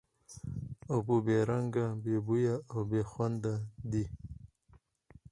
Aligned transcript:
اوبه 0.91 1.15
بې 1.25 1.37
رنګ، 1.49 1.75
بې 2.03 2.15
بوی 2.25 2.45
او 2.71 2.79
بې 2.89 3.01
خوند 3.11 3.43
دي. 3.91 4.05